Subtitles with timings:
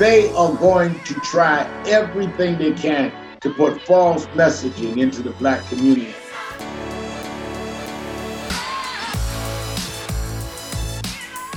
[0.00, 5.62] they are going to try everything they can to put false messaging into the black
[5.68, 6.14] community.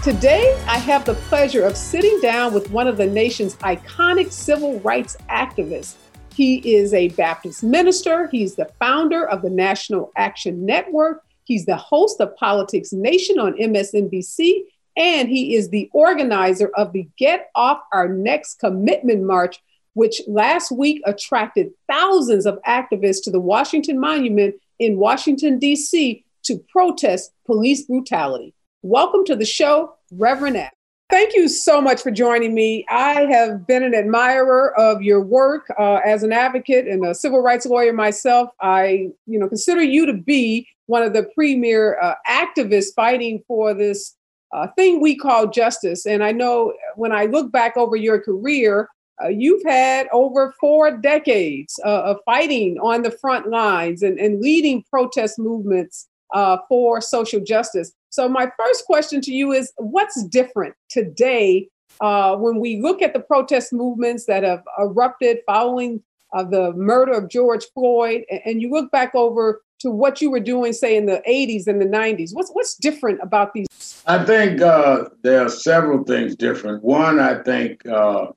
[0.04, 4.78] Today, I have the pleasure of sitting down with one of the nation's iconic civil
[4.82, 5.96] rights activists.
[6.36, 11.78] He is a Baptist minister, he's the founder of the National Action Network, he's the
[11.78, 14.64] host of Politics Nation on MSNBC,
[14.96, 19.60] and he is the organizer of the Get Off Our Necks Commitment March,
[19.94, 26.24] which last week attracted thousands of activists to the Washington Monument in Washington, D.C.
[26.44, 28.54] to protest police brutality.
[28.82, 30.70] Welcome to the show, Reverend.
[31.10, 32.86] Thank you so much for joining me.
[32.90, 37.42] I have been an admirer of your work uh, as an advocate and a civil
[37.42, 38.50] rights lawyer myself.
[38.60, 43.74] I, you know, consider you to be one of the premier uh, activists fighting for
[43.74, 44.16] this
[44.54, 46.06] uh, thing we call justice.
[46.06, 48.88] And I know when I look back over your career,
[49.24, 54.42] uh, you've had over four decades uh, of fighting on the front lines and, and
[54.42, 57.94] leading protest movements uh, for social justice.
[58.10, 61.68] So, my first question to you is what's different today
[62.02, 66.02] uh, when we look at the protest movements that have erupted following
[66.34, 70.32] uh, the murder of George Floyd, and, and you look back over to what you
[70.32, 72.32] were doing, say, in the 80s and the 90s?
[72.34, 73.68] What's, what's different about these?
[74.08, 76.84] I think uh, there are several things different.
[76.84, 78.28] One, I think uh,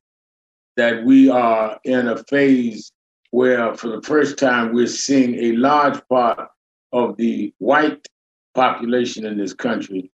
[0.76, 2.92] that we are in a phase
[3.30, 6.48] where, for the first time, we're seeing a large part
[6.92, 8.06] of the white
[8.54, 10.10] population in this country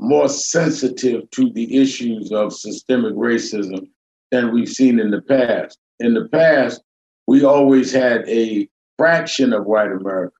[0.00, 3.86] more sensitive to the issues of systemic racism
[4.30, 5.78] than we've seen in the past.
[6.00, 6.82] In the past,
[7.26, 8.68] we always had a
[8.98, 10.34] fraction of white America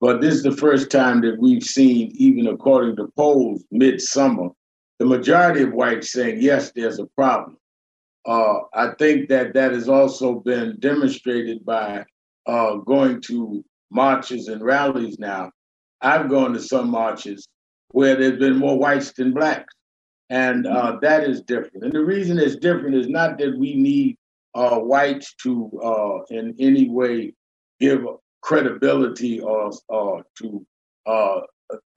[0.00, 4.48] but this is the first time that we've seen, even according to polls midsummer,
[4.98, 7.56] the majority of whites saying, yes, there's a problem.
[8.26, 12.04] Uh, I think that that has also been demonstrated by
[12.46, 15.50] uh, going to marches and rallies now.
[16.00, 17.46] I've gone to some marches
[17.90, 19.74] where there's been more whites than blacks.
[20.30, 20.98] And uh, mm-hmm.
[21.02, 21.84] that is different.
[21.84, 24.16] And the reason it's different is not that we need
[24.54, 27.32] uh, whites to, uh, in any way,
[27.80, 28.04] give
[28.48, 30.66] credibility or, or to
[31.04, 31.40] uh,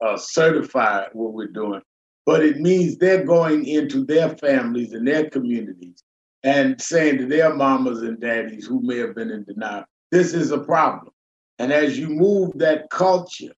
[0.04, 1.80] uh, certify what we're doing,
[2.26, 6.04] but it means they're going into their families and their communities
[6.42, 10.50] and saying to their mamas and daddies who may have been in denial, this is
[10.50, 11.10] a problem.
[11.58, 13.54] And as you move that culture,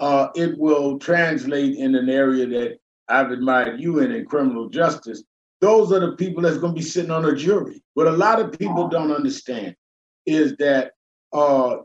[0.00, 2.78] uh, it will translate in an area that
[3.10, 5.22] I've admired you in in criminal justice.
[5.60, 7.82] Those are the people that's going to be sitting on a jury.
[7.92, 9.76] What a lot of people don't understand
[10.24, 10.92] is that
[11.34, 11.76] uh,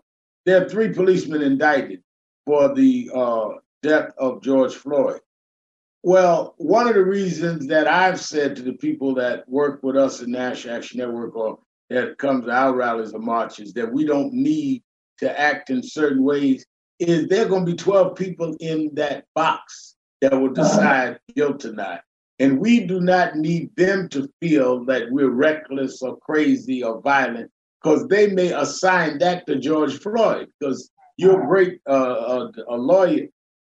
[0.48, 2.02] there are three policemen indicted
[2.46, 3.50] for the uh,
[3.84, 5.20] death of George Floyd.
[6.04, 10.22] Well, one of the reasons that I've said to the people that work with us
[10.22, 11.60] in National Action Network or
[11.90, 14.84] that come to our rallies or marches that we don't need
[15.18, 16.66] to act in certain ways
[16.98, 20.64] is there going to be 12 people in that box that will uh-huh.
[20.64, 22.04] decide guilt or not.
[22.40, 27.52] And we do not need them to feel that we're reckless or crazy or violent
[27.82, 32.52] because they may assign that to George Floyd because you're a great uh, a, uh,
[32.70, 33.28] a, lawyer.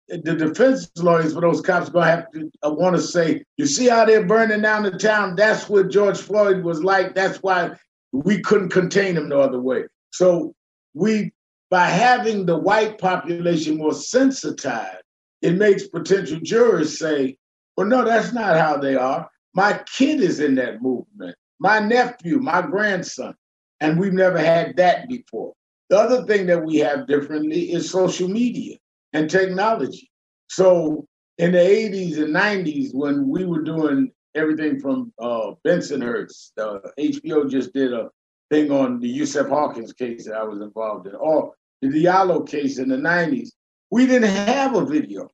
[0.07, 3.87] The defense lawyers for those cops to have to uh, want to say, you see
[3.87, 5.35] how they're burning down the town?
[5.35, 7.13] That's what George Floyd was like.
[7.13, 7.71] That's why
[8.11, 9.83] we couldn't contain him no other way.
[10.11, 10.55] So
[10.95, 11.31] we,
[11.69, 15.03] by having the white population more sensitized,
[15.43, 17.37] it makes potential jurors say,
[17.77, 19.29] well, no, that's not how they are.
[19.53, 21.35] My kid is in that movement.
[21.59, 23.35] My nephew, my grandson.
[23.81, 25.53] And we've never had that before.
[25.89, 28.77] The other thing that we have differently is social media
[29.13, 30.09] and technology.
[30.49, 31.07] So
[31.37, 37.49] in the 80s and 90s, when we were doing everything from uh, Bensonhurst, uh, HBO
[37.49, 38.09] just did a
[38.51, 42.77] thing on the Yusuf Hawkins case that I was involved in, or the Diallo case
[42.77, 43.49] in the 90s.
[43.91, 45.29] We didn't have a video.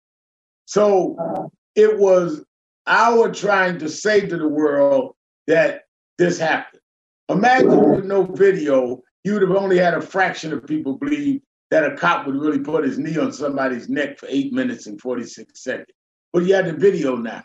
[0.66, 2.44] So it was
[2.88, 5.16] our trying to say to the world
[5.48, 5.84] that
[6.18, 6.75] this happened.
[7.30, 11.42] Imagine with no video, you would have only had a fraction of people believe
[11.72, 15.02] that a cop would really put his knee on somebody's neck for eight minutes and
[15.02, 15.88] 46 seconds.
[16.32, 17.44] But you have the video now.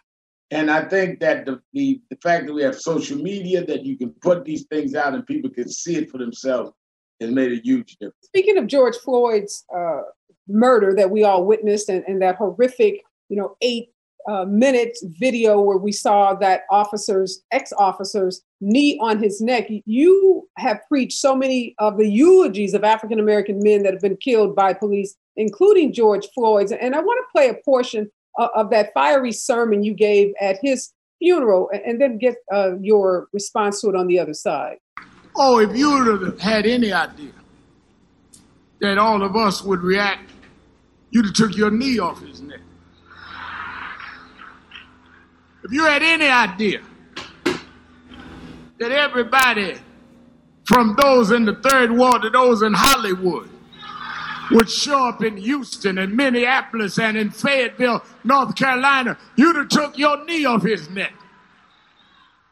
[0.51, 3.97] And I think that the, the, the fact that we have social media, that you
[3.97, 6.73] can put these things out and people can see it for themselves,
[7.21, 8.17] has made a huge difference.
[8.25, 10.03] Speaking of George Floyd's uh,
[10.49, 13.93] murder that we all witnessed and, and that horrific, you know, eight
[14.29, 19.69] uh, minute video where we saw that officers, ex officers, knee on his neck.
[19.87, 24.17] You have preached so many of the eulogies of African American men that have been
[24.17, 26.73] killed by police, including George Floyd's.
[26.73, 30.59] And I want to play a portion of, of that fiery sermon you gave at
[30.63, 34.79] his funeral and then get uh, your response to it on the other side.
[35.37, 37.33] Oh, if you would have had any idea
[38.81, 40.31] that all of us would react,
[41.11, 42.61] you'd have took your knee off his neck.
[45.71, 46.81] If you had any idea
[47.45, 49.77] that everybody
[50.65, 53.49] from those in the third ward to those in Hollywood
[54.51, 59.97] would show up in Houston and Minneapolis and in Fayetteville, North Carolina, you'd have took
[59.97, 61.13] your knee off his neck.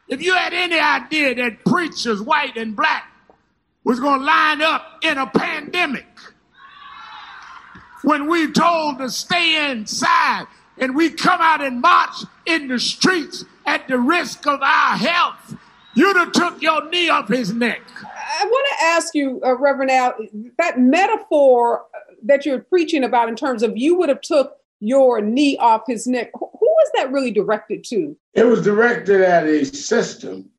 [0.07, 3.11] If you had any idea that preachers, white and black,
[3.83, 6.07] was going to line up in a pandemic,
[8.05, 10.47] when we told to stay inside
[10.81, 15.55] and we come out and march in the streets at the risk of our health,
[15.95, 17.83] you'd have took your knee off his neck.
[18.41, 20.15] I want to ask you, uh, Reverend Al,
[20.59, 21.85] that metaphor
[22.25, 26.07] that you're preaching about in terms of you would have took your knee off his
[26.07, 26.31] neck.
[26.35, 28.17] Who was that really directed to?
[28.35, 30.51] It was directed at a system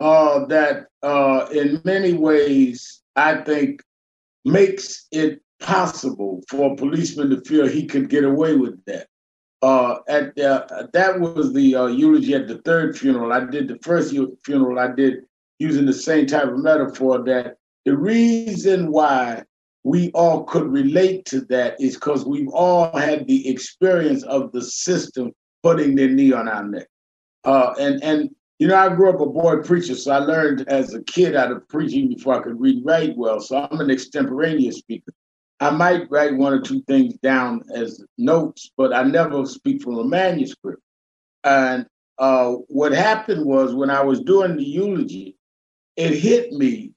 [0.00, 3.82] uh, that, uh, in many ways, I think
[4.44, 9.06] makes it possible for a policeman to feel he could get away with that.
[9.62, 13.32] Uh, at that was the uh, eulogy at the third funeral.
[13.32, 14.14] I did the first
[14.44, 14.78] funeral.
[14.78, 15.20] I did
[15.60, 19.44] using the same type of metaphor that the reason why
[19.84, 24.62] we all could relate to that is because we've all had the experience of the
[24.62, 25.32] system
[25.62, 26.88] putting their knee on our neck.
[27.44, 30.94] Uh, and and you know, I grew up a boy preacher, so I learned as
[30.94, 33.40] a kid out of preaching before I could read and write well.
[33.40, 35.12] So I'm an extemporaneous speaker.
[35.62, 39.96] I might write one or two things down as notes, but I never speak from
[39.96, 40.82] a manuscript.
[41.44, 41.86] And
[42.18, 45.36] uh, what happened was when I was doing the eulogy,
[45.94, 46.90] it hit me.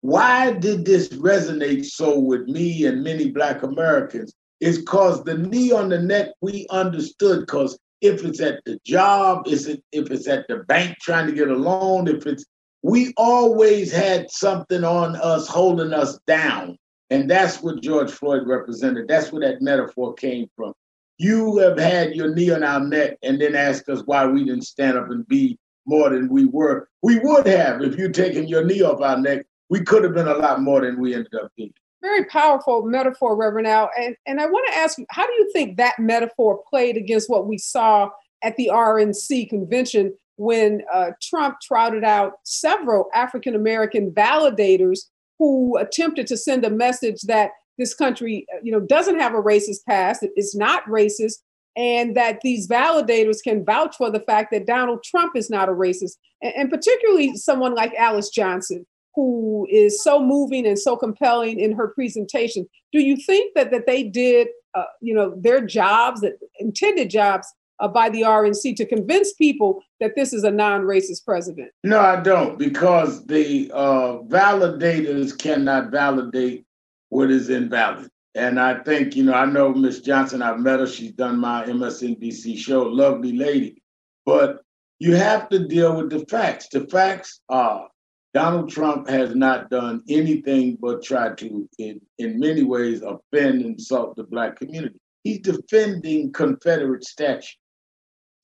[0.00, 4.34] Why did this resonate so with me and many Black Americans?
[4.60, 7.40] It's because the knee on the neck we understood.
[7.42, 11.56] Because if it's at the job, if it's at the bank trying to get a
[11.56, 12.44] loan, if it's
[12.82, 16.76] we always had something on us holding us down
[17.10, 19.08] and that's what George Floyd represented.
[19.08, 20.72] That's where that metaphor came from.
[21.16, 24.62] You have had your knee on our neck and then ask us why we didn't
[24.62, 26.88] stand up and be more than we were.
[27.02, 29.46] We would have if you'd taken your knee off our neck.
[29.70, 31.72] We could have been a lot more than we ended up being.
[32.00, 33.90] Very powerful metaphor, Reverend Al.
[33.98, 37.28] And, and I want to ask you, how do you think that metaphor played against
[37.28, 38.10] what we saw
[38.42, 45.00] at the RNC convention when uh, Trump trotted out several African American validators
[45.38, 49.84] who attempted to send a message that this country, you know, doesn't have a racist
[49.88, 51.38] past, it's not racist,
[51.76, 55.72] and that these validators can vouch for the fact that Donald Trump is not a
[55.72, 61.60] racist, and, and particularly someone like Alice Johnson, who is so moving and so compelling
[61.60, 62.66] in her presentation.
[62.92, 67.46] Do you think that that they did, uh, you know, their jobs, that intended jobs
[67.80, 71.70] uh, by the RNC to convince people that this is a non-racist president?
[71.84, 76.64] No, I don't, because the uh, validators cannot validate
[77.10, 78.10] what is invalid.
[78.34, 81.64] And I think, you know, I know Miss Johnson, I've met her, she's done my
[81.64, 83.82] MSNBC show, lovely lady.
[84.24, 84.62] But
[85.00, 86.68] you have to deal with the facts.
[86.68, 87.88] The facts are
[88.34, 93.74] Donald Trump has not done anything but try to, in, in many ways, offend and
[93.74, 95.00] insult the Black community.
[95.24, 97.56] He's defending Confederate statues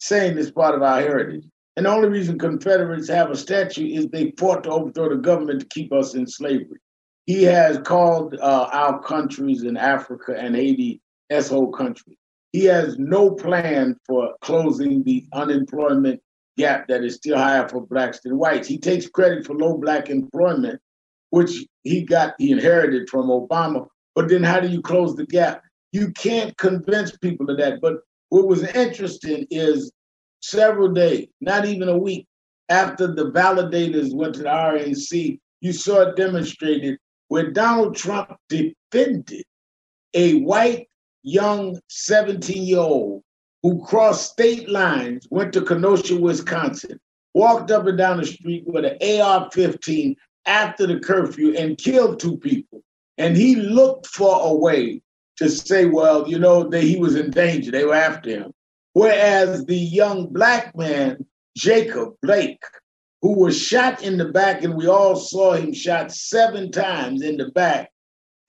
[0.04, 1.44] saying it's part of our heritage.
[1.76, 5.60] And the only reason Confederates have a statue is they fought to overthrow the government
[5.60, 6.78] to keep us in slavery.
[7.26, 12.18] He has called uh, our countries in Africa and Haiti S-hole country.
[12.52, 16.20] He has no plan for closing the unemployment
[16.58, 18.68] gap that is still higher for blacks than whites.
[18.68, 20.80] He takes credit for low black employment,
[21.30, 23.86] which he got, he inherited from Obama.
[24.14, 25.62] But then how do you close the gap?
[25.92, 27.80] You can't convince people of that.
[27.80, 27.96] But
[28.34, 29.92] what was interesting is
[30.40, 32.26] several days, not even a week
[32.68, 36.98] after the validators went to the RNC, you saw it demonstrated
[37.28, 39.44] where Donald Trump defended
[40.14, 40.88] a white
[41.22, 43.22] young 17 year old
[43.62, 46.98] who crossed state lines, went to Kenosha, Wisconsin,
[47.34, 52.18] walked up and down the street with an AR 15 after the curfew and killed
[52.18, 52.82] two people.
[53.16, 55.03] And he looked for a way
[55.36, 57.70] to say, well, you know, that he was in danger.
[57.70, 58.54] They were after him.
[58.92, 61.26] Whereas the young black man,
[61.56, 62.62] Jacob Blake,
[63.22, 67.36] who was shot in the back, and we all saw him shot seven times in
[67.36, 67.90] the back,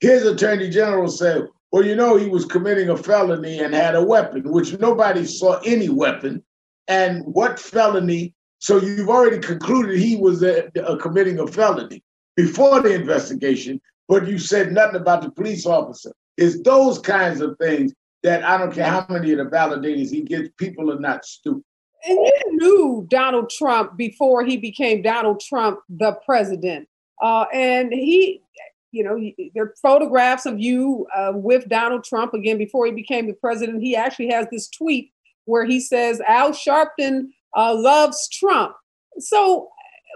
[0.00, 4.04] his attorney general said, well, you know, he was committing a felony and had a
[4.04, 6.44] weapon, which nobody saw any weapon.
[6.88, 8.34] And what felony?
[8.58, 12.02] So you've already concluded he was a, a committing a felony
[12.36, 16.12] before the investigation, but you said nothing about the police officer.
[16.36, 20.22] It's those kinds of things that I don't care how many of the validators he
[20.22, 21.62] gets, people are not stupid.
[22.04, 26.88] And you knew Donald Trump before he became Donald Trump, the president.
[27.22, 28.42] Uh, and he,
[28.92, 29.18] you know,
[29.54, 33.82] there are photographs of you uh, with Donald Trump again before he became the president.
[33.82, 35.12] He actually has this tweet
[35.46, 38.74] where he says Al Sharpton uh, loves Trump.
[39.18, 39.68] So,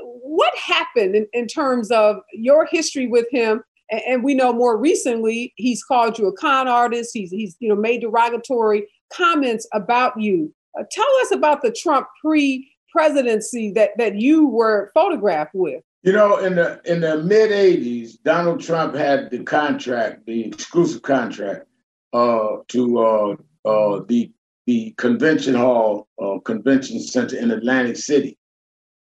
[0.03, 3.63] what happened in, in, terms of your history with him?
[3.91, 7.11] And, and, we know more recently he's called you a con artist.
[7.13, 10.53] He's he's you know made derogatory comments about you.
[10.79, 15.83] Uh, tell us about the Trump pre-presidency that that you were photographed with.
[16.03, 21.03] You know, in the in the mid '80s, Donald Trump had the contract, the exclusive
[21.03, 21.67] contract,
[22.13, 24.33] uh, to uh, uh, the
[24.67, 28.39] the convention hall, uh, convention center in Atlantic City,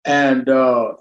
[0.05, 0.95] and uh,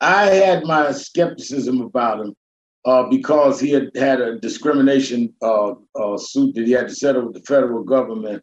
[0.00, 2.34] I had my skepticism about him
[2.84, 7.26] uh, because he had had a discrimination uh, uh, suit that he had to settle
[7.26, 8.42] with the federal government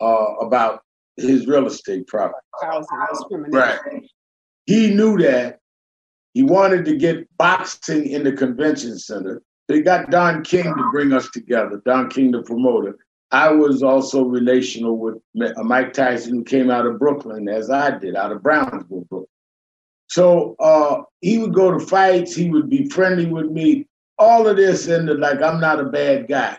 [0.00, 0.82] uh, about
[1.16, 2.46] his real estate property.
[3.50, 3.80] Right.
[4.66, 5.58] He knew that.
[6.34, 9.42] He wanted to get boxing in the convention center.
[9.66, 12.96] They got Don King to bring us together, Don King, the promoter.
[13.30, 17.98] I was also relational with uh, Mike Tyson, who came out of Brooklyn, as I
[17.98, 19.26] did, out of Brownsville, Brooklyn.
[20.08, 23.86] So uh, he would go to fights, he would be friendly with me.
[24.18, 26.58] All of this ended like I'm not a bad guy.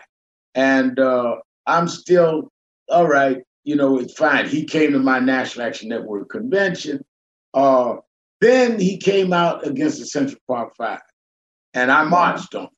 [0.54, 2.50] And uh, I'm still,
[2.88, 4.48] all right, you know, it's fine.
[4.48, 7.04] He came to my National Action Network convention.
[7.52, 7.96] Uh,
[8.40, 11.00] then he came out against the Central Park Five,
[11.74, 12.70] and I marched on him.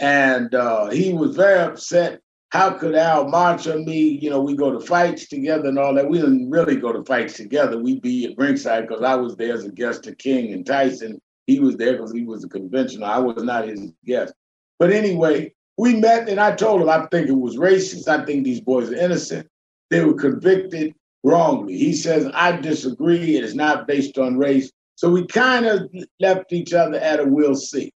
[0.00, 4.18] And uh, he was very upset how could Al march on me?
[4.22, 6.08] You know, we go to fights together and all that.
[6.08, 7.78] We didn't really go to fights together.
[7.78, 11.20] We'd be at ringside because I was there as a guest to King and Tyson.
[11.46, 13.04] He was there because he was a conventional.
[13.04, 14.32] I was not his guest.
[14.78, 18.08] But anyway, we met and I told him I think it was racist.
[18.08, 19.46] I think these boys are innocent.
[19.90, 21.76] They were convicted wrongly.
[21.76, 23.36] He says, I disagree.
[23.36, 24.70] It is not based on race.
[24.94, 27.92] So we kind of left each other at a we'll see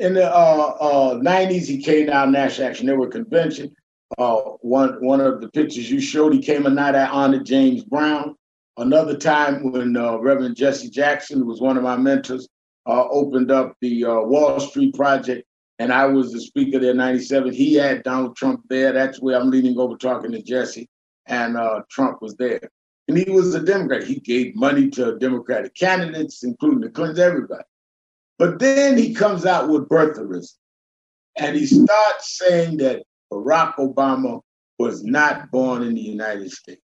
[0.00, 3.74] in the uh, uh, 90s, he came down National Action Network convention.
[4.18, 7.84] Uh, one one of the pictures you showed, he came a night I honored James
[7.84, 8.36] Brown.
[8.76, 12.48] Another time when uh, Reverend Jesse Jackson, who was one of my mentors,
[12.86, 15.46] uh, opened up the uh, Wall Street Project,
[15.78, 17.52] and I was the speaker there in 97.
[17.52, 18.92] He had Donald Trump there.
[18.92, 20.88] That's where I'm leaning over talking to Jesse,
[21.26, 21.56] and
[21.88, 22.60] Trump was there.
[23.06, 24.04] And he was a Democrat.
[24.04, 27.64] He gave money to Democratic candidates, including the Clintons, everybody.
[28.38, 30.54] But then he comes out with birtherism
[31.36, 34.40] and he starts saying that Barack Obama
[34.78, 36.82] was not born in the United States.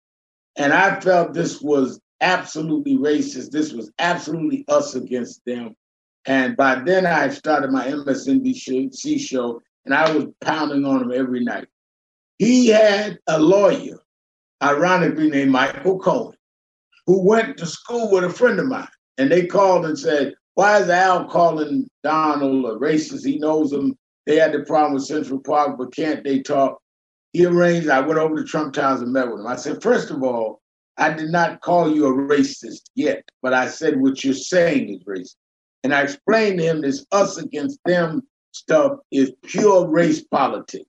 [0.55, 3.51] And I felt this was absolutely racist.
[3.51, 5.75] This was absolutely us against them.
[6.25, 11.11] And by then I had started my MSNBC show and I was pounding on him
[11.11, 11.67] every night.
[12.39, 13.99] He had a lawyer,
[14.61, 16.35] ironically named Michael Cohen,
[17.05, 18.87] who went to school with a friend of mine.
[19.17, 23.25] And they called and said, why is Al calling Donald a racist?
[23.25, 23.97] He knows them.
[24.25, 26.79] They had the problem with Central Park, but can't they talk?
[27.33, 29.47] He arranged, I went over to Trump Towers and met with him.
[29.47, 30.61] I said, first of all,
[30.97, 35.03] I did not call you a racist yet, but I said what you're saying is
[35.03, 35.35] racist.
[35.83, 40.85] And I explained to him this us against them stuff is pure race politics.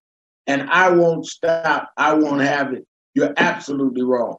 [0.46, 1.90] And I won't stop.
[1.96, 2.86] I won't have it.
[3.14, 4.36] You're absolutely wrong.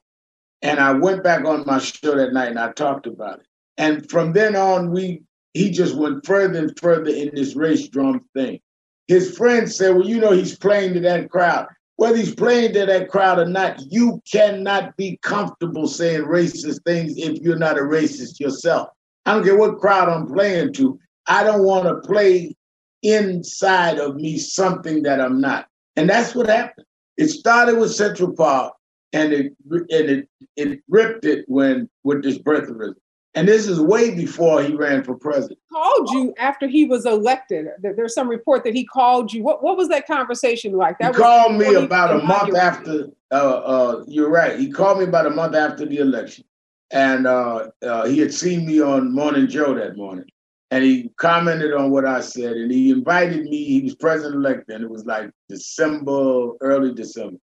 [0.61, 3.45] And I went back on my show that night and I talked about it.
[3.77, 8.25] And from then on, we he just went further and further in this race drum
[8.33, 8.59] thing.
[9.07, 11.67] His friends said, Well, you know, he's playing to that crowd.
[11.97, 17.13] Whether he's playing to that crowd or not, you cannot be comfortable saying racist things
[17.15, 18.89] if you're not a racist yourself.
[19.25, 20.99] I don't care what crowd I'm playing to.
[21.27, 22.55] I don't want to play
[23.01, 25.67] inside of me something that I'm not.
[25.95, 26.85] And that's what happened.
[27.17, 28.73] It started with Central Park
[29.13, 32.95] and it and it, it ripped it when with this birtherism.
[33.35, 35.59] And this is way before he ran for president.
[35.69, 37.67] Called you after he was elected.
[37.81, 39.43] There's some report that he called you.
[39.43, 40.97] What, what was that conversation like?
[40.99, 43.09] That he called me about a month after.
[43.31, 44.57] Uh, uh, you're right.
[44.57, 46.45] He called me about a month after the election,
[46.91, 50.27] and uh, uh, he had seen me on Morning Joe that morning,
[50.71, 53.65] and he commented on what I said, and he invited me.
[53.65, 57.37] He was president elect, and it was like December, early December.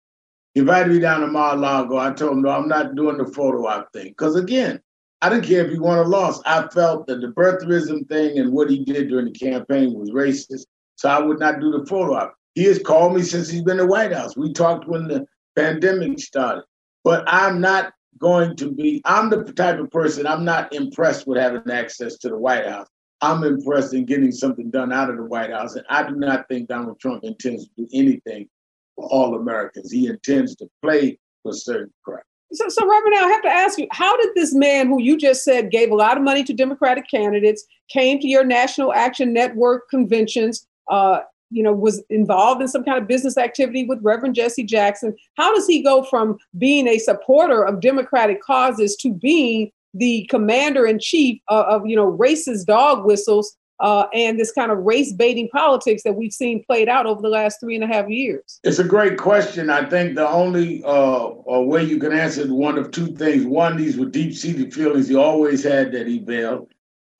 [0.54, 1.96] He invited me down to Mar-a-Lago.
[1.96, 4.80] I told him, no, I'm not doing the photo op thing, because again
[5.22, 6.42] I didn't care if he won or lost.
[6.46, 10.66] I felt that the birtherism thing and what he did during the campaign was racist.
[10.96, 12.34] So I would not do the photo op.
[12.54, 14.36] He has called me since he's been in the White House.
[14.36, 16.64] We talked when the pandemic started.
[17.04, 21.38] But I'm not going to be, I'm the type of person, I'm not impressed with
[21.38, 22.88] having access to the White House.
[23.22, 25.76] I'm impressed in getting something done out of the White House.
[25.76, 28.48] And I do not think Donald Trump intends to do anything
[28.96, 29.92] for all Americans.
[29.92, 32.22] He intends to play for certain crowd.
[32.52, 35.44] So, so Reverend, I have to ask you, how did this man who you just
[35.44, 39.88] said gave a lot of money to Democratic candidates, came to your National Action Network
[39.88, 44.64] conventions, uh, you know, was involved in some kind of business activity with Reverend Jesse
[44.64, 45.14] Jackson.
[45.36, 50.86] How does he go from being a supporter of Democratic causes to being the commander
[50.86, 55.12] in chief of, of you know racist dog whistles uh, and this kind of race
[55.12, 58.60] baiting politics that we've seen played out over the last three and a half years?
[58.62, 59.70] It's a great question.
[59.70, 63.96] I think the only uh, way you can answer one of two things: one, these
[63.96, 66.70] were deep seated feelings he always had that he bailed,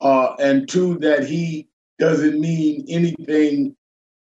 [0.01, 3.77] uh, and two, that he doesn't mean anything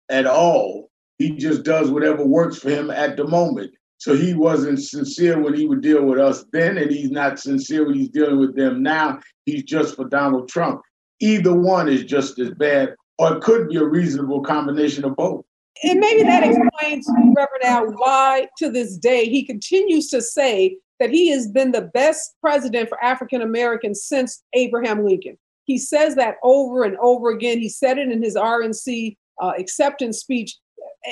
[0.09, 0.89] at all.
[1.17, 3.71] He just does whatever works for him at the moment.
[3.97, 7.85] So he wasn't sincere when he would deal with us then, and he's not sincere
[7.85, 9.19] when he's dealing with them now.
[9.45, 10.81] He's just for Donald Trump.
[11.19, 15.45] Either one is just as bad, or it could be a reasonable combination of both.
[15.83, 21.09] And maybe that explains, Reverend Al, why to this day he continues to say that
[21.09, 25.37] he has been the best president for African Americans since Abraham Lincoln.
[25.65, 27.59] He says that over and over again.
[27.59, 30.57] He said it in his RNC uh, acceptance speech.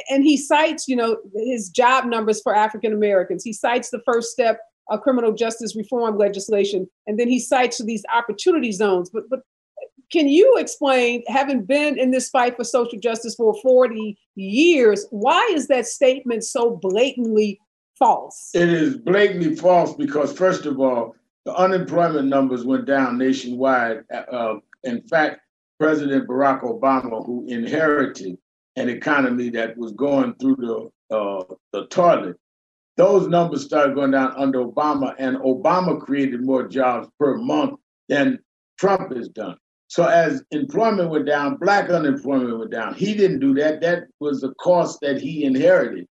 [0.09, 3.43] And he cites, you know, his job numbers for African Americans.
[3.43, 8.03] He cites the first step of criminal justice reform legislation, and then he cites these
[8.13, 9.09] opportunity zones.
[9.09, 9.41] But, but
[10.13, 15.49] can you explain, having been in this fight for social justice for 40 years, why
[15.53, 17.59] is that statement so blatantly
[17.97, 18.51] false?
[18.53, 21.15] It is blatantly false because, first of all,
[21.45, 24.03] the unemployment numbers went down nationwide.
[24.13, 25.41] Uh, in fact,
[25.79, 28.37] President Barack Obama, who inherited
[28.75, 31.43] an economy that was going through the uh,
[31.73, 32.37] the toilet,
[32.97, 37.79] those numbers started going down under Obama, and Obama created more jobs per month
[38.09, 38.39] than
[38.77, 39.57] Trump has done.
[39.93, 42.95] So as employment went down, black unemployment went down.
[42.95, 43.79] He didn't do that.
[43.81, 46.07] That was the cost that he inherited.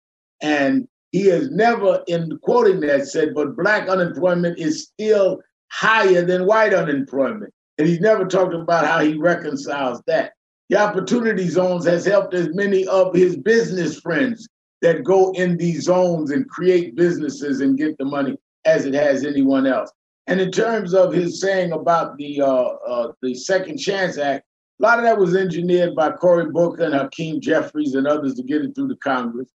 [0.42, 6.46] And he has never, in quoting that, said, but black unemployment is still higher than
[6.46, 7.54] white unemployment.
[7.78, 10.32] And he's never talked about how he reconciles that.
[10.70, 14.48] The opportunity zones has helped as many of his business friends
[14.82, 19.24] that go in these zones and create businesses and get the money as it has
[19.24, 19.92] anyone else.
[20.28, 24.44] And in terms of his saying about the uh, uh, the Second Chance Act,
[24.78, 28.42] a lot of that was engineered by Cory Booker and Hakeem Jeffries and others to
[28.42, 29.48] get it through the Congress.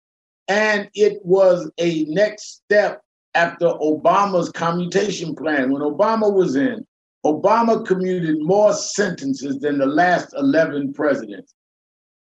[0.47, 3.03] And it was a next step
[3.35, 5.73] after Obama's commutation plan.
[5.73, 6.87] When Obama was in,
[7.27, 11.53] Obama commuted more sentences than the last 11 presidents.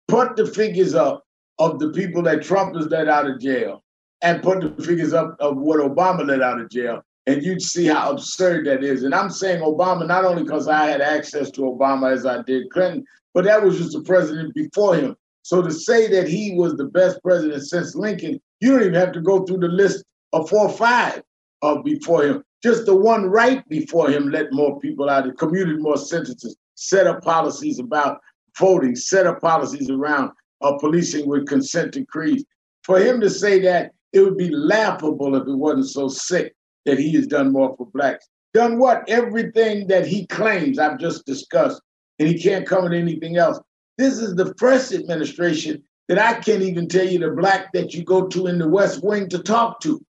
[0.09, 1.23] Put the figures up
[1.61, 3.85] of the people that Trump has let out of jail
[4.23, 7.87] and put the figures up of what Obama let out of jail, and you'd see
[7.87, 9.03] how absurd that is.
[9.03, 12.71] And I'm saying Obama not only because I had access to Obama as I did
[12.71, 13.05] Clinton,
[13.35, 15.17] but that was just the president before him.
[15.43, 19.13] So to say that he was the best president since Lincoln, you don't even have
[19.13, 21.23] to go through the list of four or five
[21.63, 22.45] of before him.
[22.63, 27.07] Just the one right before him let more people out and commuted more sentences, set
[27.07, 28.21] up policies about
[28.59, 30.31] voting, set up policies around
[30.61, 32.45] uh, policing with consent decrees.
[32.83, 36.55] For him to say that, it would be laughable if it wasn't so sick
[36.87, 38.29] that he has done more for blacks.
[38.55, 39.09] Done what?
[39.09, 41.81] Everything that he claims I've just discussed,
[42.19, 43.61] and he can't cover anything else.
[43.99, 48.03] This is the first administration that I can't even tell you the black that you
[48.03, 50.05] go to in the West Wing to talk to.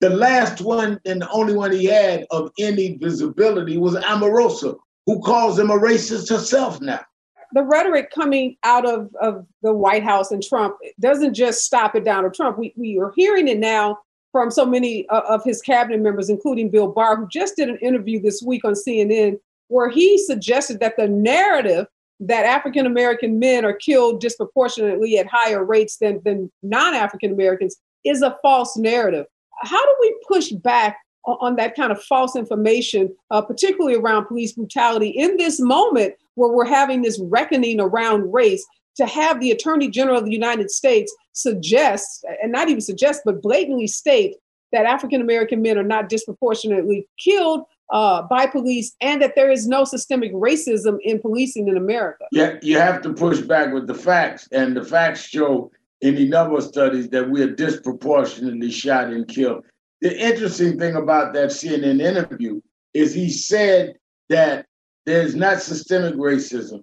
[0.00, 5.20] The last one and the only one he had of any visibility was Omarosa, who
[5.20, 7.00] calls him a racist herself now.
[7.52, 12.04] The rhetoric coming out of, of the White House and Trump doesn't just stop at
[12.04, 12.58] Donald Trump.
[12.58, 13.98] We, we are hearing it now
[14.32, 18.20] from so many of his cabinet members, including Bill Barr, who just did an interview
[18.20, 21.86] this week on CNN where he suggested that the narrative
[22.20, 27.76] that African American men are killed disproportionately at higher rates than, than non African Americans
[28.04, 29.26] is a false narrative
[29.62, 34.52] how do we push back on that kind of false information, uh, particularly around police
[34.52, 38.64] brutality in this moment where we're having this reckoning around race?
[38.96, 43.40] To have the Attorney General of the United States suggest, and not even suggest, but
[43.40, 44.36] blatantly state
[44.72, 49.68] that African American men are not disproportionately killed uh, by police and that there is
[49.68, 52.24] no systemic racism in policing in America.
[52.32, 56.28] Yeah, you have to push back with the facts, and the facts show in the
[56.28, 59.64] number of studies that we are disproportionately shot and killed.
[60.00, 62.60] The interesting thing about that CNN interview
[62.92, 63.94] is he said
[64.28, 64.66] that
[65.06, 66.82] there's not systemic racism.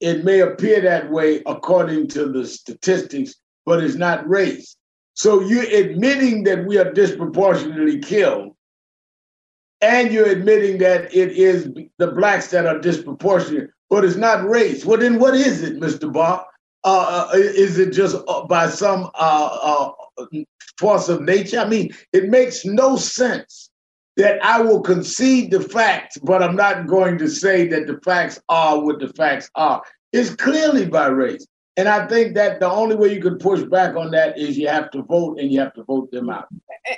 [0.00, 4.76] It may appear that way according to the statistics, but it's not race.
[5.14, 8.54] So you're admitting that we are disproportionately killed,
[9.80, 14.84] and you're admitting that it is the blacks that are disproportionate, but it's not race.
[14.84, 16.12] Well, then what is it, Mr.
[16.12, 16.46] Barr?
[16.84, 20.42] Uh, uh, is it just uh, by some uh, uh,
[20.78, 21.58] force of nature?
[21.58, 23.65] I mean, it makes no sense
[24.16, 28.40] that I will concede the facts, but I'm not going to say that the facts
[28.48, 29.82] are what the facts are.
[30.12, 31.46] It's clearly by race.
[31.78, 34.68] And I think that the only way you can push back on that is you
[34.68, 36.46] have to vote and you have to vote them out.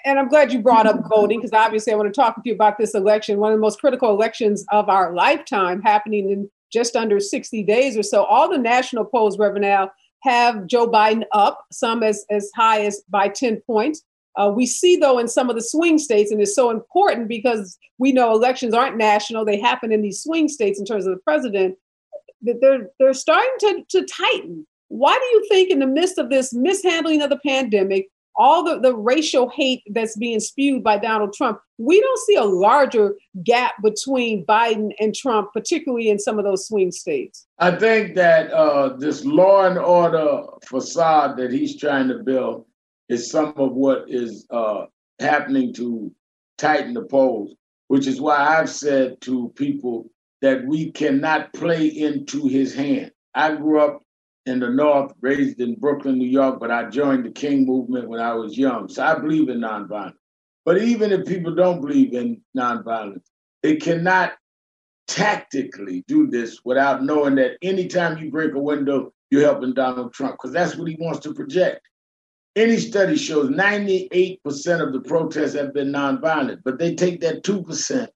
[0.05, 2.55] And I'm glad you brought up voting because obviously I want to talk with you
[2.55, 6.95] about this election, one of the most critical elections of our lifetime happening in just
[6.95, 8.23] under 60 days or so.
[8.25, 13.03] All the national polls, Reverend Al, have Joe Biden up, some as, as high as
[13.09, 14.05] by 10 points.
[14.39, 17.77] Uh, we see, though, in some of the swing states, and it's so important because
[17.99, 21.21] we know elections aren't national, they happen in these swing states in terms of the
[21.21, 21.77] president,
[22.43, 24.65] that they're, they're starting to, to tighten.
[24.87, 28.79] Why do you think, in the midst of this mishandling of the pandemic, all the,
[28.79, 33.75] the racial hate that's being spewed by Donald Trump, we don't see a larger gap
[33.83, 37.49] between Biden and Trump, particularly in some of those swing states?
[37.59, 42.67] I think that uh, this law and order facade that he's trying to build
[43.09, 44.87] is some of what is uh,
[45.19, 46.13] happening to
[46.59, 47.55] tighten the polls,
[47.89, 50.11] which is why I've said to people
[50.43, 53.11] that we cannot play into his hand.
[53.35, 54.03] I grew up
[54.47, 58.21] in the North, raised in Brooklyn, New York, but I joined the King movement when
[58.21, 58.89] I was young.
[58.89, 60.15] So I believe in nonviolence.
[60.65, 63.25] But even if people don't believe in nonviolence,
[63.63, 64.33] they cannot
[65.07, 70.35] tactically do this without knowing that anytime you break a window, you're helping Donald Trump,
[70.35, 71.88] because that's what he wants to project.
[72.59, 74.41] Any study shows 98%
[74.85, 78.09] of the protests have been nonviolent, but they take that 2%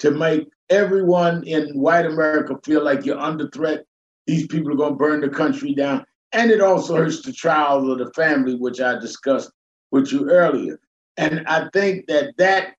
[0.00, 3.86] to make everyone in white America feel like you're under threat.
[4.26, 6.04] These people are going to burn the country down.
[6.32, 9.50] And it also hurts the trials of the family, which I discussed
[9.90, 10.78] with you earlier.
[11.16, 12.74] And I think that that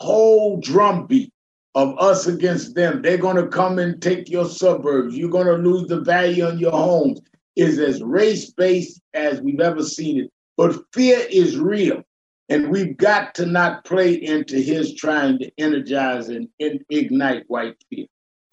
[0.00, 1.32] whole drumbeat
[1.76, 5.16] of us against them, they're going to come and take your suburbs.
[5.16, 7.22] You're going to lose the value on your homes,
[7.56, 10.30] is as race based as we've ever seen it.
[10.58, 12.02] But fear is real.
[12.50, 18.06] And we've got to not play into his trying to energize and, ignite white fear.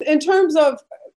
[0.06, 0.78] In terms of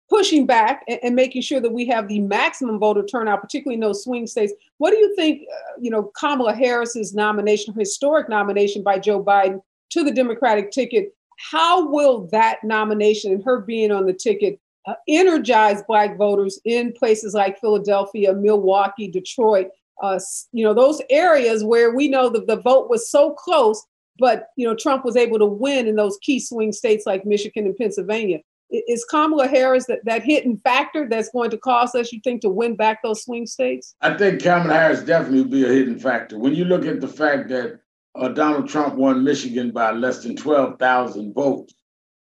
[0.09, 4.05] pushing back and, making sure that we have the maximum voter turnout, particularly in those
[4.05, 8.99] swing states, what do you think, uh, you know, Kamala Harris's nomination, historic nomination by
[8.99, 11.14] Joe Biden to the Democratic ticket,
[11.51, 16.92] how will that nomination and her being on the ticket uh, energize Black voters in
[16.92, 19.70] places like Philadelphia, Milwaukee, Detroit,
[20.03, 20.19] uh,
[20.53, 23.85] you know, those areas where we know that the vote was so close,
[24.19, 27.67] but you know, Trump was able to win in those key swing states like Michigan
[27.67, 28.41] and Pennsylvania.
[28.71, 32.49] Is Kamala Harris that, that hidden factor that's going to cause us, you think, to
[32.49, 33.95] win back those swing states?
[34.01, 36.39] I think Kamala Harris definitely will be a hidden factor.
[36.39, 37.79] When you look at the fact that
[38.17, 41.75] uh, Donald Trump won Michigan by less than 12,000 votes,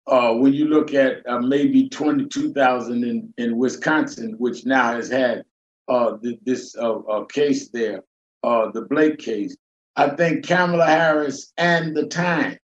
[0.07, 5.43] uh, when you look at uh, maybe 22,000 in, in Wisconsin, which now has had
[5.87, 8.03] uh, this uh, uh, case there,
[8.43, 9.55] uh, the Blake case.
[9.95, 12.57] I think Kamala Harris and the time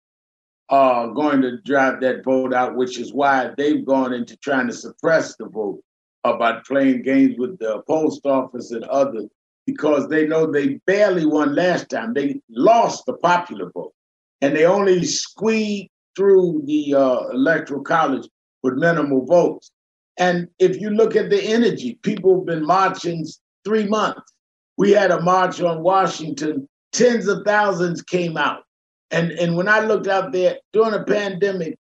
[0.70, 4.74] are going to drive that vote out, which is why they've gone into trying to
[4.74, 5.82] suppress the vote
[6.24, 9.28] about playing games with the post office and others
[9.66, 12.14] because they know they barely won last time.
[12.14, 13.94] They lost the popular vote
[14.42, 18.28] and they only squeezed through the uh, electoral college
[18.64, 19.72] with minimal votes.
[20.18, 23.26] And if you look at the energy, people have been marching
[23.64, 24.22] three months.
[24.78, 28.64] We had a march on Washington, tens of thousands came out.
[29.12, 31.78] And, and when I looked out there during a pandemic,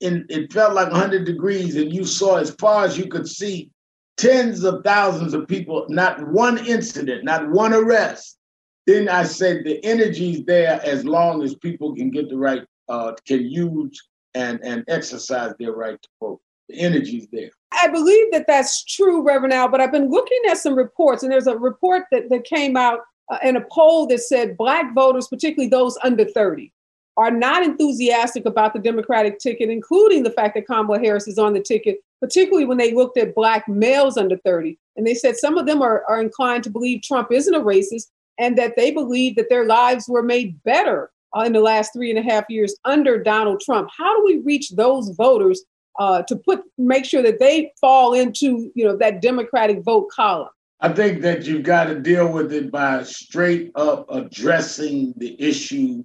[0.00, 3.70] and it felt like 100 degrees, and you saw as far as you could see
[4.16, 8.38] tens of thousands of people, not one incident, not one arrest.
[8.86, 13.12] Then I said the energy's there as long as people can get the right, uh,
[13.26, 14.00] can use
[14.34, 16.40] and, and exercise their right to vote.
[16.68, 17.50] The energy's there.
[17.72, 21.32] I believe that that's true, Reverend Al, but I've been looking at some reports, and
[21.32, 23.00] there's a report that, that came out
[23.30, 26.72] uh, in a poll that said Black voters, particularly those under 30,
[27.16, 31.52] are not enthusiastic about the Democratic ticket, including the fact that Kamala Harris is on
[31.52, 34.78] the ticket, particularly when they looked at Black males under 30.
[34.96, 38.06] And they said some of them are, are inclined to believe Trump isn't a racist
[38.38, 42.10] and that they believe that their lives were made better uh, in the last three
[42.10, 43.90] and a half years under Donald Trump.
[43.96, 45.64] How do we reach those voters
[45.98, 50.48] uh, to put make sure that they fall into you know that Democratic vote column?
[50.80, 56.04] I think that you've got to deal with it by straight up addressing the issue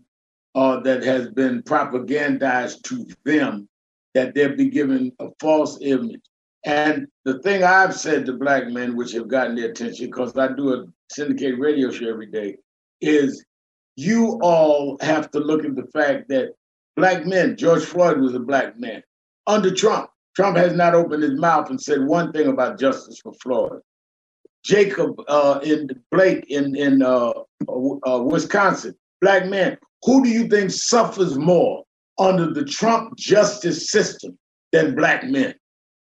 [0.56, 3.70] uh, that has been propagandized to them,
[4.16, 6.22] that they'll be given a false image.
[6.66, 10.48] And the thing I've said to black men, which have gotten their attention, because I
[10.54, 12.58] do a syndicated radio show every day,
[13.02, 13.46] is
[13.96, 16.54] you all have to look at the fact that
[16.96, 19.04] black men, George Floyd was a black man
[19.48, 20.10] under Trump.
[20.36, 23.80] Trump has not opened his mouth and said one thing about justice for Florida.
[24.66, 27.34] Jacob uh, in Blake in in uh,
[28.08, 29.78] uh, Wisconsin, black man.
[30.04, 31.84] Who do you think suffers more
[32.20, 34.38] under the Trump justice system
[34.72, 35.54] than black men.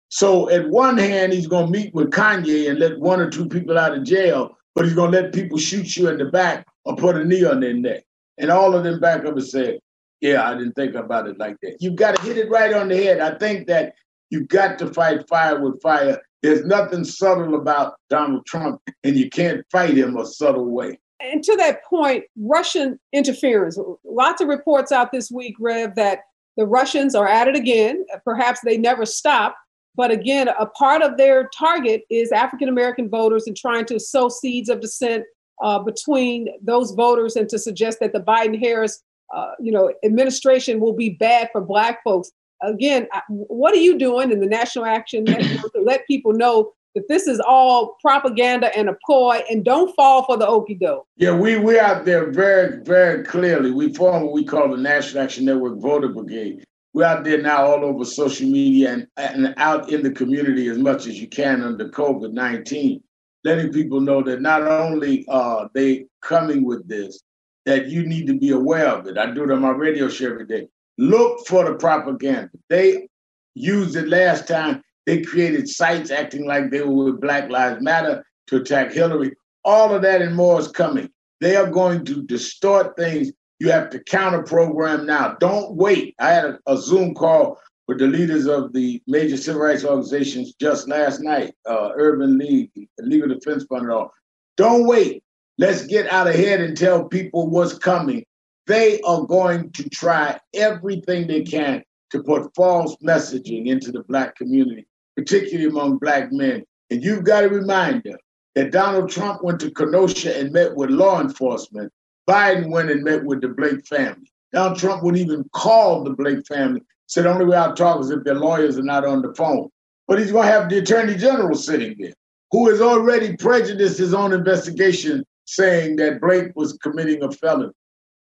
[0.09, 3.49] So at one hand, he's going to meet with Kanye and let one or two
[3.49, 6.67] people out of jail, but he's going to let people shoot you in the back
[6.85, 8.05] or put a knee on their neck.
[8.39, 9.81] And all of them back up and say,
[10.23, 11.77] yeah, I didn't think about it like that.
[11.81, 13.21] You've got to hit it right on the head.
[13.21, 13.95] I think that
[14.31, 16.19] you've got to fight fire with fire.
[16.43, 20.99] There's nothing subtle about Donald Trump, and you can't fight him a subtle way.
[21.21, 23.79] And to that point, Russian interference.
[24.05, 26.21] Lots of reports out this week, Rev, that
[26.57, 28.05] the Russians are at it again.
[28.25, 29.57] Perhaps they never stop.
[29.95, 34.29] But again, a part of their target is African American voters and trying to sow
[34.29, 35.25] seeds of dissent
[35.63, 40.81] uh, between those voters and to suggest that the Biden Harris, uh, you know, administration
[40.81, 42.31] will be bad for Black folks.
[42.63, 47.09] Again, what are you doing in the National Action Network to let people know that
[47.09, 51.07] this is all propaganda and a ploy, and don't fall for the okey doke?
[51.17, 53.71] Yeah, we we out there very very clearly.
[53.71, 56.65] We form what we call the National Action Network Voter Brigade.
[56.95, 60.77] We're out there now all over social media and, and out in the community as
[60.77, 63.03] much as you can under COVID 19
[63.45, 67.23] letting people know that not only are they coming with this,
[67.67, 69.19] that you need to be aware of it.
[69.19, 70.69] I do it on my radio show every day.
[70.99, 72.51] Look for the propaganda.
[72.69, 73.09] They
[73.55, 74.83] used it last time.
[75.07, 79.33] They created sites acting like they were with Black Lives Matter to attack Hillary.
[79.65, 81.09] All of that and more is coming.
[81.41, 83.33] They are going to distort things.
[83.59, 85.37] You have to counter program now.
[85.41, 86.15] Don't wait.
[86.19, 90.55] I had a, a Zoom call with the leaders of the major civil rights organizations
[90.61, 94.13] just last night, uh, Urban League, Legal Defense Fund, and all.
[94.57, 95.25] Don't wait.
[95.59, 98.25] Let's get out ahead and tell people what's coming.
[98.67, 104.37] They are going to try everything they can to put false messaging into the Black
[104.37, 104.87] community,
[105.17, 106.65] particularly among Black men.
[106.91, 108.19] And you've got to remind them
[108.55, 111.93] that Donald Trump went to Kenosha and met with law enforcement.
[112.29, 114.31] Biden went and met with the Blake family.
[114.53, 118.11] Donald Trump would even call the Blake family Said the only way I'll talk is
[118.11, 119.69] if their lawyers are not on the phone.
[120.09, 122.15] But he's going to have the attorney general sitting there,
[122.51, 127.73] who has already prejudiced his own investigation, saying that Blake was committing a felony.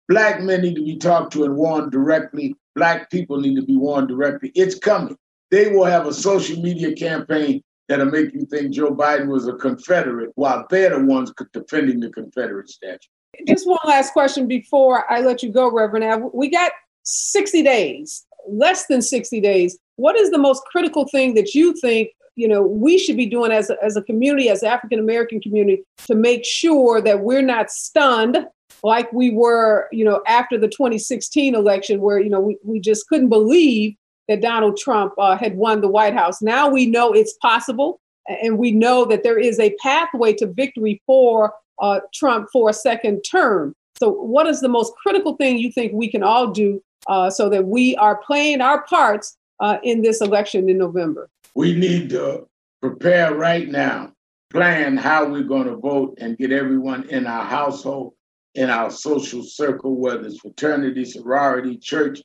[0.08, 2.56] Black men need to be talked to and warned directly.
[2.75, 4.51] Black people need to be warned directly.
[4.56, 5.17] It's coming.
[5.51, 9.54] They will have a social media campaign that'll make you think Joe Biden was a
[9.54, 13.08] Confederate while they're the ones defending the Confederate statue.
[13.47, 16.30] Just one last question before I let you go, Reverend.
[16.34, 16.71] We got
[17.04, 22.10] 60 days less than 60 days, what is the most critical thing that you think
[22.36, 25.84] you know we should be doing as a, as a community as african american community
[25.98, 28.45] to make sure that we're not stunned
[28.84, 33.08] like we were you know after the 2016 election where you know we, we just
[33.08, 33.95] couldn't believe
[34.28, 38.58] that donald trump uh, had won the white house now we know it's possible and
[38.58, 43.21] we know that there is a pathway to victory for uh, trump for a second
[43.21, 47.30] term so what is the most critical thing you think we can all do uh,
[47.30, 51.30] so that we are playing our parts uh, in this election in November.
[51.56, 52.48] We need to
[52.82, 54.12] prepare right now,
[54.52, 58.13] plan how we're going to vote and get everyone in our household,
[58.56, 62.22] in our social circle, whether it's fraternity, sorority, church,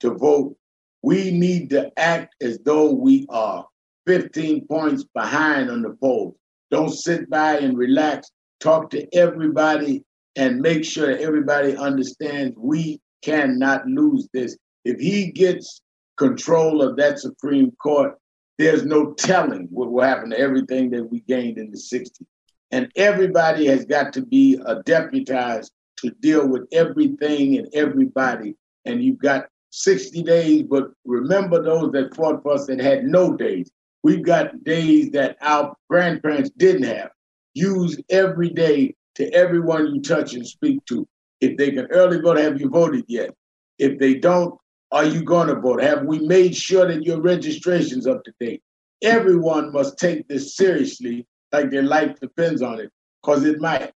[0.00, 0.54] to vote.
[1.02, 3.66] We need to act as though we are
[4.06, 6.36] 15 points behind on the polls.
[6.70, 8.30] Don't sit by and relax.
[8.60, 10.04] Talk to everybody
[10.36, 14.56] and make sure that everybody understands we cannot lose this.
[14.84, 15.80] If he gets
[16.18, 18.14] control of that Supreme Court,
[18.58, 22.24] there's no telling what will happen to everything that we gained in the 60s.
[22.70, 28.56] And everybody has got to be a deputized to deal with everything and everybody.
[28.84, 33.36] And you've got 60 days, but remember those that fought for us that had no
[33.36, 33.70] days.
[34.02, 37.10] We've got days that our grandparents didn't have.
[37.54, 41.06] Use every day to everyone you touch and speak to.
[41.40, 43.34] If they can early vote, have you voted yet?
[43.78, 44.54] If they don't,
[44.94, 45.82] are you going to vote?
[45.82, 48.62] Have we made sure that your registration's up to date?
[49.02, 53.92] Everyone must take this seriously, like their life depends on it, because it might.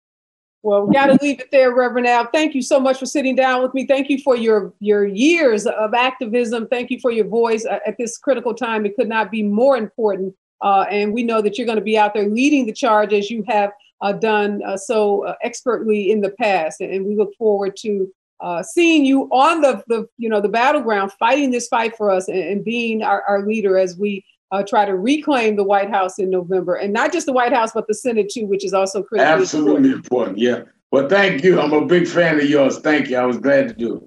[0.62, 2.28] Well, we got to leave it there, Reverend Al.
[2.32, 3.86] Thank you so much for sitting down with me.
[3.86, 6.68] Thank you for your your years of activism.
[6.68, 8.86] Thank you for your voice at this critical time.
[8.86, 10.32] It could not be more important.
[10.62, 13.30] Uh, and we know that you're going to be out there leading the charge as
[13.30, 16.80] you have uh, done uh, so uh, expertly in the past.
[16.80, 21.12] And we look forward to uh, seeing you on the, the, you know, the battleground,
[21.12, 24.84] fighting this fight for us and, and being our, our leader as we uh, try
[24.84, 26.74] to reclaim the White House in November.
[26.74, 29.90] And not just the White House, but the Senate too, which is also critically Absolutely
[29.90, 30.04] important.
[30.04, 30.38] important.
[30.38, 30.62] Yeah.
[30.90, 31.60] Well, thank you.
[31.60, 32.78] I'm a big fan of yours.
[32.78, 33.16] Thank you.
[33.16, 34.02] I was glad to do it.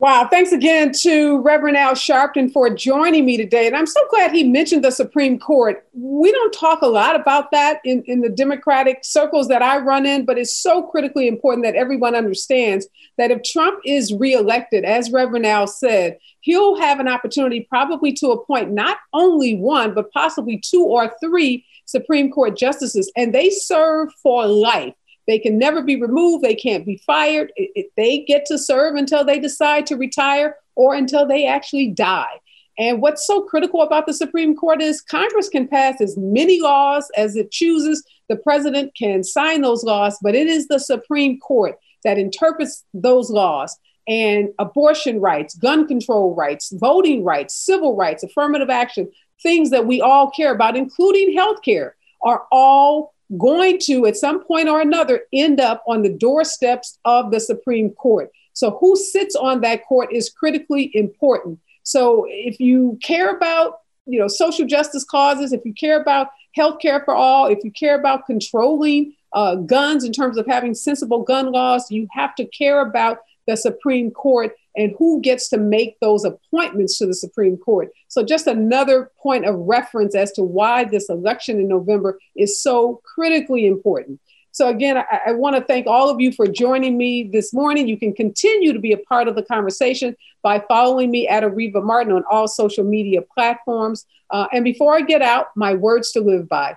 [0.00, 3.68] Wow, thanks again to Reverend Al Sharpton for joining me today.
[3.68, 5.86] And I'm so glad he mentioned the Supreme Court.
[5.92, 10.04] We don't talk a lot about that in, in the Democratic circles that I run
[10.04, 15.12] in, but it's so critically important that everyone understands that if Trump is reelected, as
[15.12, 20.58] Reverend Al said, he'll have an opportunity probably to appoint not only one, but possibly
[20.58, 24.94] two or three Supreme Court justices, and they serve for life.
[25.26, 26.44] They can never be removed.
[26.44, 27.52] They can't be fired.
[27.56, 31.88] It, it, they get to serve until they decide to retire or until they actually
[31.90, 32.40] die.
[32.78, 37.08] And what's so critical about the Supreme Court is Congress can pass as many laws
[37.16, 38.04] as it chooses.
[38.28, 43.30] The president can sign those laws, but it is the Supreme Court that interprets those
[43.30, 43.78] laws.
[44.06, 49.10] And abortion rights, gun control rights, voting rights, civil rights, affirmative action,
[49.42, 54.44] things that we all care about, including health care, are all going to, at some
[54.44, 58.30] point or another, end up on the doorsteps of the Supreme Court.
[58.52, 61.58] So, who sits on that court is critically important.
[61.82, 66.78] So, if you care about you know social justice causes, if you care about health
[66.80, 71.22] care for all, if you care about controlling uh, guns in terms of having sensible
[71.22, 75.98] gun laws, you have to care about the Supreme Court and who gets to make
[76.00, 77.90] those appointments to the Supreme Court.
[78.08, 83.00] So, just another point of reference as to why this election in November is so
[83.14, 84.20] critically important.
[84.50, 87.88] So, again, I, I want to thank all of you for joining me this morning.
[87.88, 91.82] You can continue to be a part of the conversation by following me at Areva
[91.82, 94.06] Martin on all social media platforms.
[94.30, 96.76] Uh, and before I get out, my words to live by.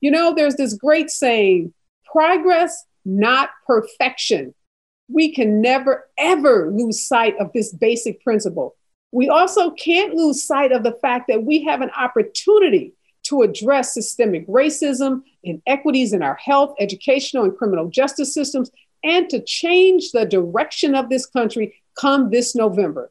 [0.00, 1.72] You know, there's this great saying
[2.04, 4.54] progress, not perfection
[5.08, 8.76] we can never, ever lose sight of this basic principle.
[9.12, 13.94] We also can't lose sight of the fact that we have an opportunity to address
[13.94, 18.70] systemic racism, inequities in our health, educational, and criminal justice systems,
[19.02, 23.10] and to change the direction of this country come this November.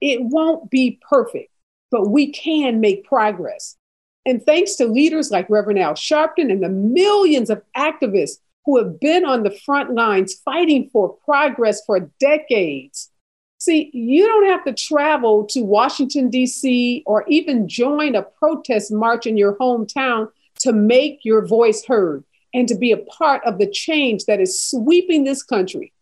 [0.00, 1.50] It won't be perfect,
[1.90, 3.76] but we can make progress.
[4.24, 9.00] And thanks to leaders like Reverend Al Sharpton and the millions of activists who have
[9.00, 13.10] been on the front lines fighting for progress for decades.
[13.58, 19.24] See, you don't have to travel to Washington, D.C., or even join a protest march
[19.24, 23.70] in your hometown to make your voice heard and to be a part of the
[23.70, 25.92] change that is sweeping this country.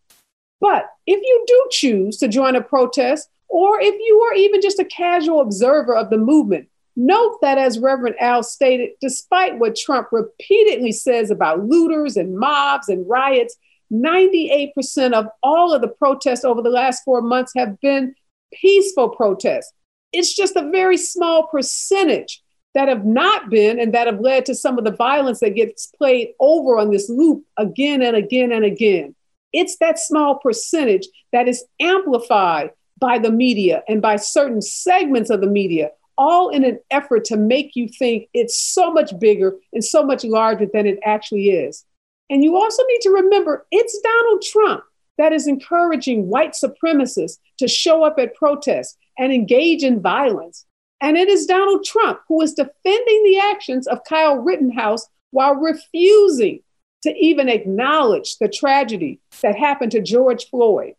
[0.60, 4.78] But if you do choose to join a protest, or if you are even just
[4.78, 10.08] a casual observer of the movement, Note that, as Reverend Al stated, despite what Trump
[10.12, 13.56] repeatedly says about looters and mobs and riots,
[13.92, 18.14] 98% of all of the protests over the last four months have been
[18.52, 19.72] peaceful protests.
[20.12, 22.42] It's just a very small percentage
[22.74, 25.86] that have not been and that have led to some of the violence that gets
[25.98, 29.14] played over on this loop again and again and again.
[29.52, 35.40] It's that small percentage that is amplified by the media and by certain segments of
[35.40, 39.84] the media all in an effort to make you think it's so much bigger and
[39.84, 41.84] so much larger than it actually is.
[42.30, 44.84] And you also need to remember it's Donald Trump
[45.18, 50.66] that is encouraging white supremacists to show up at protests and engage in violence.
[51.00, 56.60] And it is Donald Trump who is defending the actions of Kyle Rittenhouse while refusing
[57.02, 60.94] to even acknowledge the tragedy that happened to George Floyd,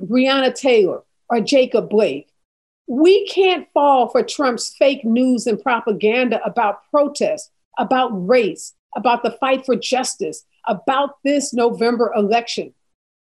[0.00, 2.28] Breonna Taylor, or Jacob Blake
[2.88, 9.32] we can't fall for Trump's fake news and propaganda about protests, about race, about the
[9.32, 12.72] fight for justice, about this November election.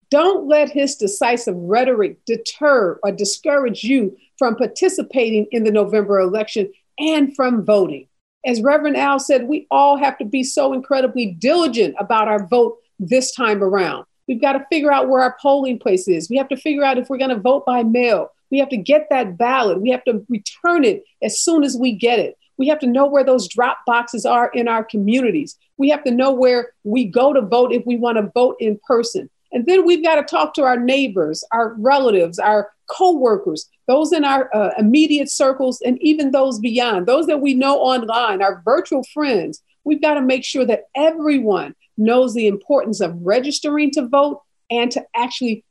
[0.08, 6.72] Don't let his decisive rhetoric deter or discourage you from participating in the November election
[7.00, 8.06] and from voting.
[8.46, 12.78] As Reverend Al said, we all have to be so incredibly diligent about our vote
[13.00, 14.06] this time around.
[14.28, 16.30] We've got to figure out where our polling place is.
[16.30, 18.30] We have to figure out if we're going to vote by mail.
[18.50, 19.80] We have to get that ballot.
[19.80, 22.36] We have to return it as soon as we get it.
[22.58, 25.56] We have to know where those drop boxes are in our communities.
[25.76, 28.80] We have to know where we go to vote if we want to vote in
[28.86, 29.28] person.
[29.52, 34.24] And then we've got to talk to our neighbors, our relatives, our coworkers, those in
[34.24, 39.04] our uh, immediate circles, and even those beyond, those that we know online, our virtual
[39.14, 39.62] friends.
[39.84, 44.90] We've got to make sure that everyone knows the importance of registering to vote and
[44.90, 45.64] to actually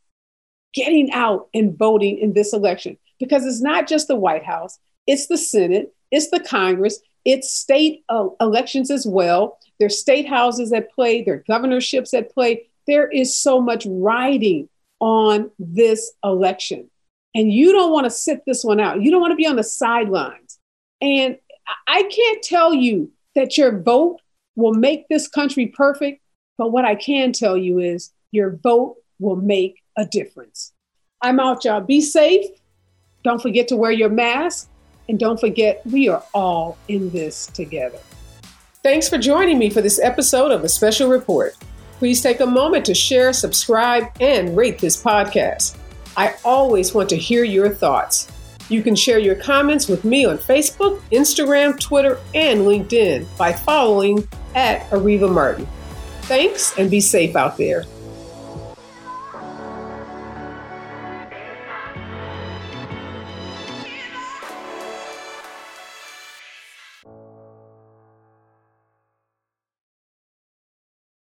[0.76, 5.28] getting out and voting in this election because it's not just the White House, it's
[5.28, 9.57] the Senate, it's the Congress, it's state uh, elections as well.
[9.80, 12.67] There's state houses at play, there are governorships at play.
[12.88, 14.69] There is so much riding
[14.99, 16.89] on this election.
[17.34, 19.01] And you don't want to sit this one out.
[19.01, 20.59] You don't want to be on the sidelines.
[21.01, 21.38] And
[21.88, 24.19] I can't tell you that your vote
[24.55, 26.21] will make this country perfect,
[26.57, 30.74] but what I can tell you is your vote will make a difference.
[31.22, 31.82] I'm out, y'all.
[31.82, 32.46] Be safe.
[33.24, 34.70] Don't forget to wear your mask.
[35.08, 38.00] And don't forget, we are all in this together.
[38.84, 41.56] Thanks for joining me for this episode of a special report.
[41.98, 45.78] Please take a moment to share, subscribe, and rate this podcast.
[46.18, 48.32] I always want to hear your thoughts.
[48.70, 54.28] You can share your comments with me on Facebook, Instagram, Twitter, and LinkedIn by following
[54.56, 55.68] at Areva Martin.
[56.24, 57.86] Thanks and be safe out there.